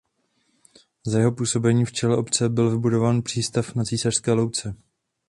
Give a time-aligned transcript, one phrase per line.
[1.05, 4.75] Za jeho působení v čele obce byl vybudován přístav na Císařské louce.